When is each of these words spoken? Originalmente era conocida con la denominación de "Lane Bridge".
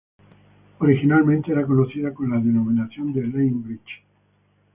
Originalmente 0.79 1.51
era 1.51 1.63
conocida 1.67 2.11
con 2.11 2.31
la 2.31 2.37
denominación 2.39 3.13
de 3.13 3.21
"Lane 3.21 3.51
Bridge". 3.53 4.01